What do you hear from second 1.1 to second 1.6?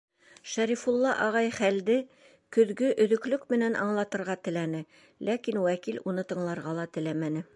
ағай